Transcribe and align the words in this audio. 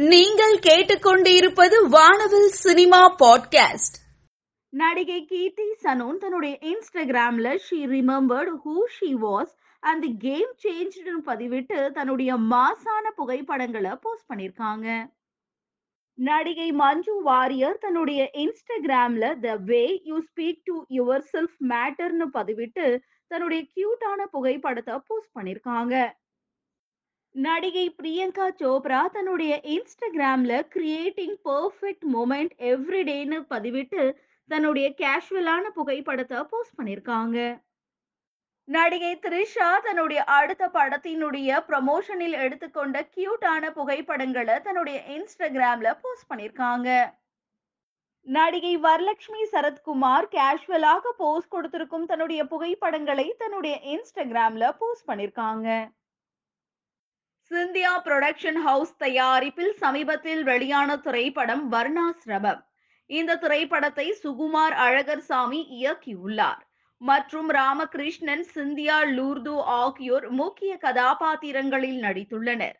நீங்கள் 0.00 0.58
கேட்டுக்கொண்டிருப்பது 0.58 1.88
வானவில் 1.88 2.48
சினிமா 2.48 3.16
பாட்காஸ்ட். 3.16 3.96
நடிகை 4.68 5.24
கீர்த்தி 5.24 5.62
சனோன் 5.82 6.16
தன்னுடைய 6.16 6.58
இன்ஸ்டாகிராம்ல 6.60 7.58
she 7.70 7.86
remembered 7.86 8.52
who 8.64 8.74
she 9.00 9.14
was 9.22 9.54
and 9.80 10.00
the 10.00 10.16
game 10.18 10.54
சேஞ்சுன்னு 10.62 11.28
பதிவிட்டு 11.28 11.90
தன்னுடைய 11.90 12.34
மாசான 12.34 13.10
புகைப்படங்களை 13.16 13.90
போஸ்ட் 14.00 14.30
பண்ணிருக்காங்க. 14.30 15.06
நடிகை 16.14 16.72
மஞ்சு 16.72 17.22
வாரியர் 17.22 17.78
தன்னுடைய 17.78 18.30
இன்ஸ்டாகிராம்ல 18.32 19.40
the 19.40 19.56
way 19.56 20.00
you 20.04 20.18
speak 20.18 20.60
to 20.64 20.82
yourself 21.32 21.58
மேட்டர்னு 21.68 22.28
பதிவிட்டு 22.32 23.00
தன்னுடைய 23.26 23.66
கியூட்டான 23.74 24.24
புகைப்படத்தை 24.30 25.00
போஸ்ட் 25.06 25.36
பண்ணிருக்காங்க. 25.36 26.10
நடிகை 27.38 27.84
பிரியங்கா 27.96 28.46
சோப்ரா 28.60 29.00
தன்னுடைய 29.12 29.52
இன்ஸ்டாகிராம்ல 29.72 30.52
கிரியேட்டிங் 30.72 31.34
பர்ஃபெக்ட் 31.44 32.06
மூமெண்ட் 32.12 32.54
எவ்ரிடேன்னு 32.68 33.38
பதிவிட்டு 33.50 34.02
தன்னுடைய 34.50 34.86
கேஷுவலான 34.98 35.64
புகைப்படத்தை 35.74 36.38
போஸ்ட் 36.50 36.76
பண்ணியிருக்காங்க 36.78 37.38
நடிகை 38.68 39.12
த்ரிஷா 39.18 39.68
தன்னுடைய 39.84 40.20
அடுத்த 40.30 40.64
படத்தினுடைய 40.68 41.60
ப்ரமோஷனில் 41.68 42.36
எடுத்துக்கொண்ட 42.38 43.02
கியூட்டான 43.14 43.70
புகைப்படங்களை 43.70 44.56
தன்னுடைய 44.60 44.98
இன்ஸ்டாகிராம்ல 45.14 45.92
போஸ்ட் 46.02 46.28
பண்ணியிருக்காங்க 46.30 46.88
நடிகை 48.26 48.74
வரலட்சுமி 48.80 49.44
சரத்குமார் 49.52 50.28
கேஷுவலாக 50.28 51.12
போஸ்ட் 51.18 51.52
கொடுத்திருக்கும் 51.52 52.06
தன்னுடைய 52.06 52.40
புகைப்படங்களை 52.46 53.28
தன்னுடைய 53.38 53.76
இன்ஸ்டாகிராம்ல 53.92 54.66
போஸ்ட் 54.80 55.08
பண்ணியிருக்காங்க 55.08 55.70
இந்தியா 57.68 58.02
புரொடக்ஷன் 58.04 58.58
ஹவுஸ் 58.64 58.92
தயாரிப்பில் 58.96 59.72
சமீபத்தில் 59.72 60.42
வெளியான 60.42 60.90
திரைப்படம் 60.96 61.64
வர்ணாசிரமம் 61.72 62.60
இந்த 63.10 63.36
திரைப்படத்தை 63.36 64.06
சுகுமார் 64.22 64.74
அழகர் 64.84 65.20
சாமி 65.20 65.60
இயக்கியுள்ளார். 65.78 66.62
மற்றும் 67.00 67.48
ராமகிருஷ்ணன் 67.50 68.44
சிந்தியா 68.54 68.96
லூர்து 69.16 69.54
ஆகியோர் 69.80 70.26
முக்கிய 70.30 70.76
கதாபாத்திரங்களில் 70.76 71.98
நடித்துள்ளனர். 72.02 72.78